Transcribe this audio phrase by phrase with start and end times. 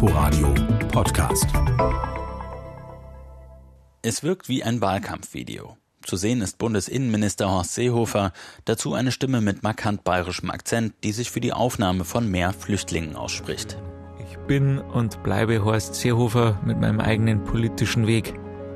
[0.00, 0.54] Inforadio
[0.92, 1.48] Podcast.
[4.00, 5.76] Es wirkt wie ein Wahlkampfvideo.
[6.04, 8.32] Zu sehen ist Bundesinnenminister Horst Seehofer,
[8.64, 13.16] dazu eine Stimme mit markant bayerischem Akzent, die sich für die Aufnahme von mehr Flüchtlingen
[13.16, 13.76] ausspricht.
[14.20, 18.34] Ich bin und bleibe Horst Seehofer mit meinem eigenen politischen Weg.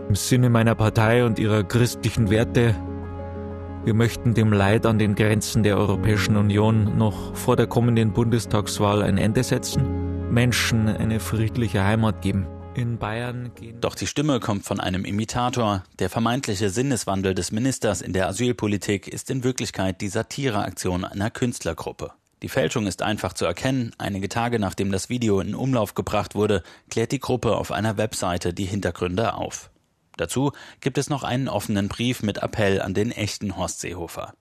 [0.08, 2.74] Im Sinne meiner Partei und ihrer christlichen Werte.
[3.84, 9.02] Wir möchten dem Leid an den Grenzen der Europäischen Union noch vor der kommenden Bundestagswahl
[9.02, 10.01] ein Ende setzen,
[10.32, 12.46] Menschen eine friedliche Heimat geben.
[12.74, 13.78] In Bayern gehen.
[13.82, 15.84] Doch die Stimme kommt von einem Imitator.
[15.98, 22.12] Der vermeintliche Sinneswandel des Ministers in der Asylpolitik ist in Wirklichkeit die Satireaktion einer Künstlergruppe.
[22.40, 23.92] Die Fälschung ist einfach zu erkennen.
[23.98, 28.54] Einige Tage nachdem das Video in Umlauf gebracht wurde, klärt die Gruppe auf einer Webseite
[28.54, 29.70] die Hintergründe auf.
[30.16, 34.32] Dazu gibt es noch einen offenen Brief mit Appell an den echten Horst Seehofer.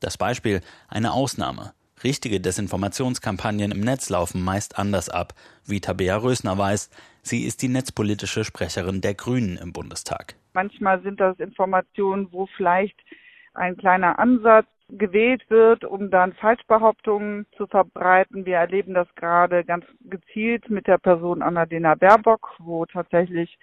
[0.00, 1.72] Das Beispiel eine Ausnahme.
[2.02, 5.34] Richtige Desinformationskampagnen im Netz laufen meist anders ab,
[5.66, 6.88] wie Tabea Rösner weiß.
[7.22, 10.34] Sie ist die netzpolitische Sprecherin der Grünen im Bundestag.
[10.54, 12.98] Manchmal sind das Informationen, wo vielleicht
[13.52, 18.46] ein kleiner Ansatz gewählt wird, um dann Falschbehauptungen zu verbreiten.
[18.46, 23.58] Wir erleben das gerade ganz gezielt mit der Person Annalena Baerbock, wo tatsächlich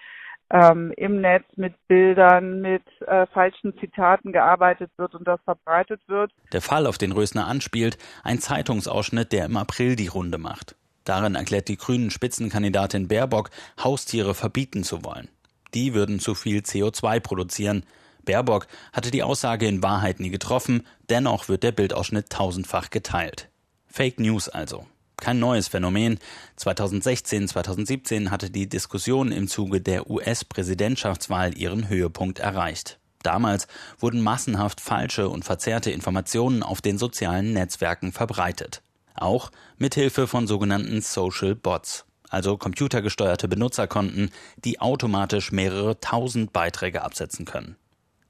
[0.49, 6.31] ähm, im Netz mit Bildern, mit äh, falschen Zitaten gearbeitet wird und das verbreitet wird.
[6.53, 10.75] Der Fall, auf den Rösner anspielt, ein Zeitungsausschnitt, der im April die Runde macht.
[11.03, 13.49] Darin erklärt die grünen Spitzenkandidatin Baerbock,
[13.81, 15.29] Haustiere verbieten zu wollen.
[15.73, 17.85] Die würden zu viel CO2 produzieren.
[18.25, 23.49] Baerbock hatte die Aussage in Wahrheit nie getroffen, dennoch wird der Bildausschnitt tausendfach geteilt.
[23.87, 24.85] Fake News also.
[25.19, 26.19] Kein neues Phänomen.
[26.57, 32.99] 2016, 2017 hatte die Diskussion im Zuge der US-Präsidentschaftswahl ihren Höhepunkt erreicht.
[33.23, 33.67] Damals
[33.99, 38.81] wurden massenhaft falsche und verzerrte Informationen auf den sozialen Netzwerken verbreitet.
[39.15, 44.29] Auch mithilfe von sogenannten Social Bots, also computergesteuerte Benutzerkonten,
[44.63, 47.75] die automatisch mehrere tausend Beiträge absetzen können.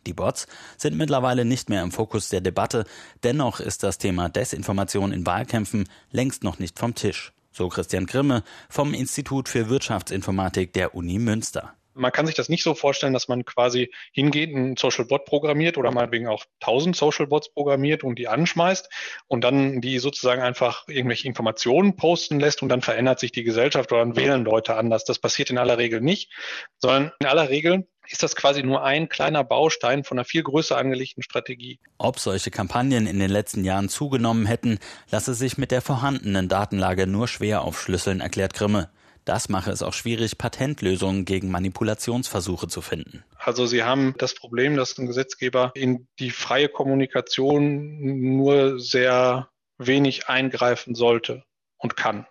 [0.08, 2.86] Die Bots sind mittlerweile nicht mehr im Fokus der Debatte,
[3.24, 7.34] dennoch ist das Thema Desinformation in Wahlkämpfen längst noch nicht vom Tisch.
[7.52, 12.64] So Christian Grimme vom Institut für Wirtschaftsinformatik der Uni Münster man kann sich das nicht
[12.64, 17.28] so vorstellen, dass man quasi hingeht, einen Social Bot programmiert oder meinetwegen auch 1000 Social
[17.28, 18.90] Bots programmiert und die anschmeißt
[19.28, 23.92] und dann die sozusagen einfach irgendwelche Informationen posten lässt und dann verändert sich die Gesellschaft
[23.92, 25.04] oder dann wählen Leute anders.
[25.06, 26.32] Das passiert in aller Regel nicht,
[26.80, 30.78] sondern in aller Regel ist das quasi nur ein kleiner Baustein von einer viel größer
[30.78, 31.80] angelegten Strategie.
[31.98, 34.80] Ob solche Kampagnen in den letzten Jahren zugenommen hätten,
[35.12, 38.90] lasse sich mit der vorhandenen Datenlage nur schwer aufschlüsseln, erklärt Grimme.
[39.28, 43.26] Das mache es auch schwierig, Patentlösungen gegen Manipulationsversuche zu finden.
[43.38, 50.30] Also Sie haben das Problem, dass ein Gesetzgeber in die freie Kommunikation nur sehr wenig
[50.30, 51.44] eingreifen sollte
[51.76, 52.26] und kann.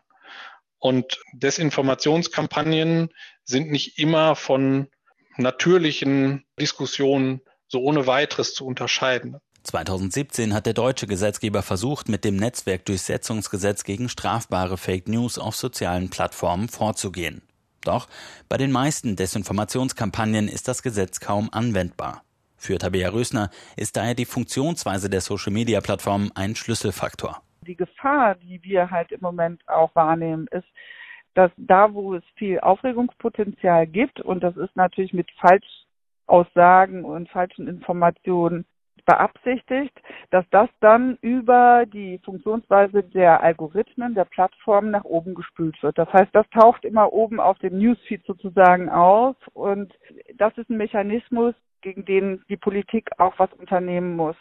[0.78, 3.10] Und Desinformationskampagnen
[3.44, 4.88] sind nicht immer von
[5.36, 9.36] natürlichen Diskussionen so ohne weiteres zu unterscheiden.
[9.66, 16.08] 2017 hat der deutsche Gesetzgeber versucht, mit dem Netzwerkdurchsetzungsgesetz gegen strafbare Fake News auf sozialen
[16.08, 17.42] Plattformen vorzugehen.
[17.84, 18.06] Doch
[18.48, 22.22] bei den meisten Desinformationskampagnen ist das Gesetz kaum anwendbar.
[22.56, 27.42] Für Tabea Rösner ist daher die Funktionsweise der Social-Media-Plattformen ein Schlüsselfaktor.
[27.66, 30.66] Die Gefahr, die wir halt im Moment auch wahrnehmen, ist,
[31.34, 37.68] dass da, wo es viel Aufregungspotenzial gibt, und das ist natürlich mit Falschaussagen und falschen
[37.68, 38.64] Informationen
[39.06, 39.92] beabsichtigt,
[40.30, 45.96] dass das dann über die Funktionsweise der Algorithmen, der Plattformen nach oben gespült wird.
[45.96, 49.94] Das heißt, das taucht immer oben auf dem Newsfeed sozusagen auf und
[50.34, 54.36] das ist ein Mechanismus, gegen den die Politik auch was unternehmen muss.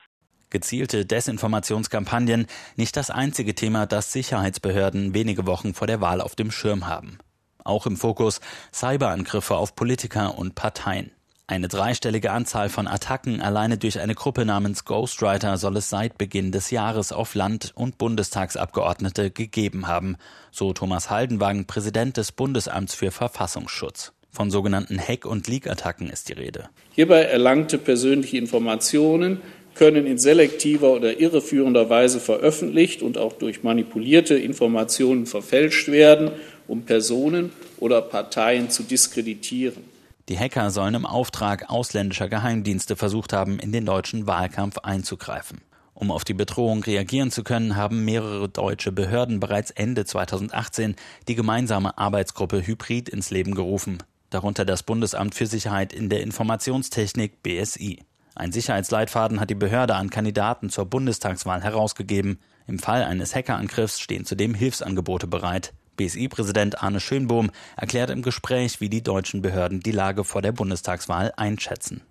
[0.49, 6.51] Gezielte Desinformationskampagnen nicht das einzige Thema, das Sicherheitsbehörden wenige Wochen vor der Wahl auf dem
[6.51, 7.19] Schirm haben.
[7.63, 11.11] Auch im Fokus Cyberangriffe auf Politiker und Parteien.
[11.47, 16.51] Eine dreistellige Anzahl von Attacken alleine durch eine Gruppe namens Ghostwriter soll es seit Beginn
[16.51, 20.17] des Jahres auf Land- und Bundestagsabgeordnete gegeben haben,
[20.49, 24.11] so Thomas Haldenwagen, Präsident des Bundesamts für Verfassungsschutz.
[24.31, 26.67] Von sogenannten Hack- und Leak-Attacken ist die Rede.
[26.93, 29.39] Hierbei erlangte persönliche Informationen
[29.75, 36.31] können in selektiver oder irreführender Weise veröffentlicht und auch durch manipulierte Informationen verfälscht werden,
[36.67, 39.94] um Personen oder Parteien zu diskreditieren.
[40.27, 45.61] Die Hacker sollen im Auftrag ausländischer Geheimdienste versucht haben, in den deutschen Wahlkampf einzugreifen.
[45.93, 50.95] Um auf die Bedrohung reagieren zu können, haben mehrere deutsche Behörden bereits Ende 2018
[51.27, 53.99] die gemeinsame Arbeitsgruppe Hybrid ins Leben gerufen,
[54.31, 57.99] darunter das Bundesamt für Sicherheit in der Informationstechnik BSI.
[58.33, 62.39] Ein Sicherheitsleitfaden hat die Behörde an Kandidaten zur Bundestagswahl herausgegeben.
[62.67, 65.71] Im Fall eines Hackerangriffs stehen zudem Hilfsangebote bereit.
[65.95, 71.33] BSI-Präsident Arne Schönbohm erklärt im Gespräch, wie die deutschen Behörden die Lage vor der Bundestagswahl
[71.37, 72.01] einschätzen.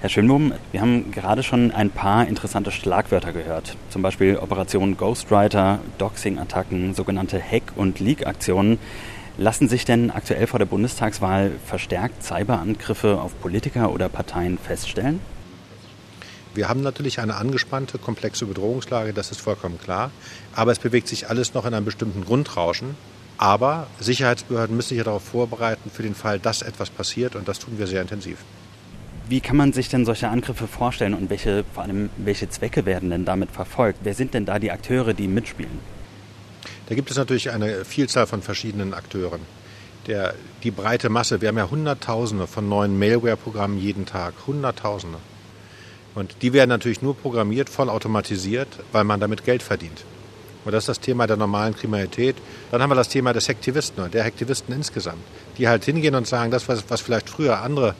[0.00, 3.76] Herr Schönbohm, wir haben gerade schon ein paar interessante Schlagwörter gehört.
[3.90, 8.78] Zum Beispiel Operation Ghostwriter, Doxing-Attacken, sogenannte Hack- und Leak-Aktionen.
[9.38, 15.20] Lassen sich denn aktuell vor der Bundestagswahl verstärkt Cyberangriffe auf Politiker oder Parteien feststellen?
[16.54, 20.10] Wir haben natürlich eine angespannte, komplexe Bedrohungslage, das ist vollkommen klar.
[20.54, 22.96] Aber es bewegt sich alles noch in einem bestimmten Grundrauschen.
[23.38, 27.36] Aber Sicherheitsbehörden müssen sich ja darauf vorbereiten, für den Fall, dass etwas passiert.
[27.36, 28.38] Und das tun wir sehr intensiv.
[29.28, 33.10] Wie kann man sich denn solche Angriffe vorstellen und welche, vor allem, welche Zwecke werden
[33.10, 34.00] denn damit verfolgt?
[34.02, 35.78] Wer sind denn da die Akteure, die mitspielen?
[36.88, 39.40] Da gibt es natürlich eine Vielzahl von verschiedenen Akteuren.
[40.06, 45.18] Der, die breite Masse, wir haben ja Hunderttausende von neuen Malware-Programmen jeden Tag, Hunderttausende.
[46.14, 50.04] Und die werden natürlich nur programmiert, voll automatisiert, weil man damit Geld verdient.
[50.64, 52.36] Und das ist das Thema der normalen Kriminalität.
[52.70, 55.22] Dann haben wir das Thema des Hektivisten der Hektivisten insgesamt,
[55.56, 57.94] die halt hingehen und sagen, das, was, was vielleicht früher andere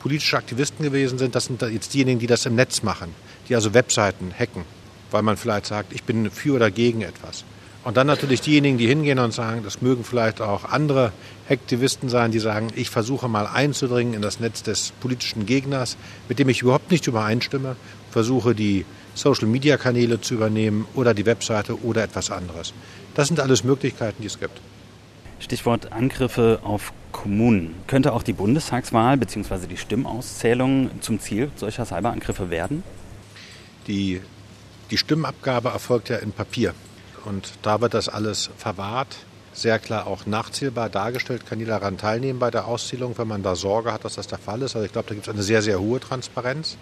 [0.00, 3.14] politische Aktivisten gewesen sind, das sind jetzt diejenigen, die das im Netz machen,
[3.48, 4.64] die also Webseiten hacken,
[5.10, 7.44] weil man vielleicht sagt, ich bin für oder gegen etwas.
[7.86, 11.12] Und dann natürlich diejenigen, die hingehen und sagen, das mögen vielleicht auch andere
[11.48, 15.96] Aktivisten sein, die sagen, ich versuche mal einzudringen in das Netz des politischen Gegners,
[16.28, 17.76] mit dem ich überhaupt nicht übereinstimme,
[18.10, 18.84] versuche die
[19.16, 22.72] Social-Media-Kanäle zu übernehmen oder die Webseite oder etwas anderes.
[23.14, 24.60] Das sind alles Möglichkeiten, die es gibt.
[25.40, 27.74] Stichwort Angriffe auf Kommunen.
[27.86, 29.66] Könnte auch die Bundestagswahl bzw.
[29.66, 32.82] die Stimmauszählung zum Ziel solcher Cyberangriffe werden?
[33.86, 34.20] Die,
[34.90, 36.74] die Stimmabgabe erfolgt ja in Papier.
[37.24, 39.16] Und da wird das alles verwahrt,
[39.52, 43.56] sehr klar auch nachzählbar dargestellt, kann jeder daran teilnehmen bei der Auszählung, wenn man da
[43.56, 44.76] Sorge hat, dass das der Fall ist.
[44.76, 46.76] Also ich glaube, da gibt es eine sehr, sehr hohe Transparenz.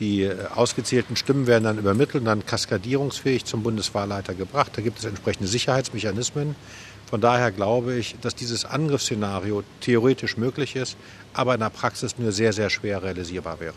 [0.00, 4.72] Die äh, ausgezählten Stimmen werden dann übermittelt und dann kaskadierungsfähig zum Bundeswahlleiter gebracht.
[4.74, 6.56] Da gibt es entsprechende Sicherheitsmechanismen.
[7.08, 10.96] Von daher glaube ich, dass dieses Angriffsszenario theoretisch möglich ist,
[11.34, 13.74] aber in der Praxis nur sehr, sehr schwer realisierbar wäre.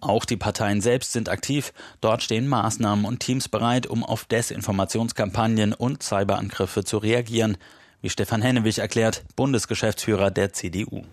[0.00, 1.72] Auch die Parteien selbst sind aktiv.
[2.00, 7.56] Dort stehen Maßnahmen und Teams bereit, um auf Desinformationskampagnen und Cyberangriffe zu reagieren,
[8.00, 11.04] wie Stefan Hennewig erklärt, Bundesgeschäftsführer der CDU.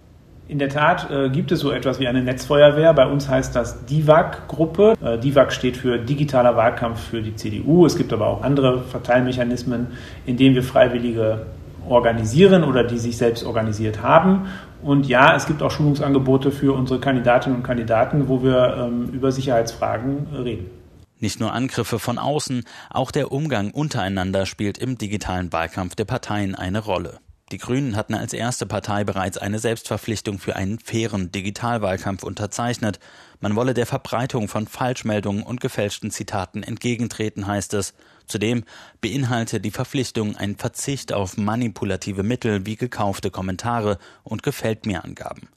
[0.50, 2.92] In der Tat äh, gibt es so etwas wie eine Netzfeuerwehr.
[2.96, 4.96] Bei uns heißt das DIVAG-Gruppe.
[5.00, 7.86] Äh, DIVAG steht für digitaler Wahlkampf für die CDU.
[7.86, 9.90] Es gibt aber auch andere Verteilmechanismen,
[10.26, 11.46] in denen wir Freiwillige
[11.88, 14.48] organisieren oder die sich selbst organisiert haben.
[14.82, 19.32] Und ja, es gibt auch Schulungsangebote für unsere Kandidatinnen und Kandidaten, wo wir ähm, über
[19.32, 20.72] Sicherheitsfragen reden.
[21.20, 26.56] Nicht nur Angriffe von außen, auch der Umgang untereinander spielt im digitalen Wahlkampf der Parteien
[26.56, 27.20] eine Rolle.
[27.52, 33.00] Die Grünen hatten als erste Partei bereits eine Selbstverpflichtung für einen fairen Digitalwahlkampf unterzeichnet.
[33.40, 37.96] Man wolle der Verbreitung von Falschmeldungen und gefälschten Zitaten entgegentreten, heißt es.
[38.28, 38.66] Zudem
[39.02, 45.50] beinhalte die Verpflichtung einen Verzicht auf manipulative Mittel wie gekaufte Kommentare und Gefällt mir Angaben.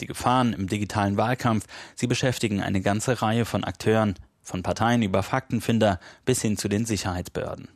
[0.00, 5.22] Die Gefahren im digitalen Wahlkampf, sie beschäftigen eine ganze Reihe von Akteuren, von Parteien über
[5.22, 7.68] Faktenfinder bis hin zu den Sicherheitsbehörden.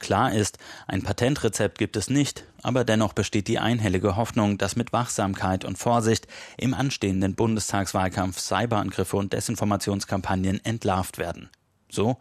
[0.00, 0.58] Klar ist,
[0.88, 5.78] ein Patentrezept gibt es nicht, aber dennoch besteht die einhellige Hoffnung, dass mit Wachsamkeit und
[5.78, 6.26] Vorsicht
[6.56, 11.50] im anstehenden Bundestagswahlkampf Cyberangriffe und Desinformationskampagnen entlarvt werden.
[11.90, 12.16] So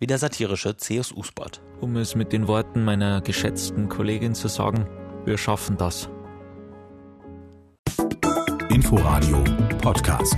[0.00, 1.50] wie der satirische CSU-Spot.
[1.80, 4.88] Um es mit den Worten meiner geschätzten Kollegin zu sagen,
[5.24, 6.08] wir schaffen das.
[8.70, 9.44] Inforadio
[9.82, 10.36] Podcast.